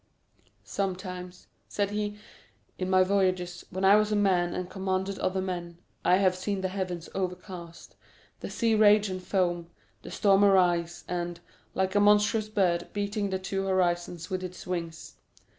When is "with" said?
14.27-14.43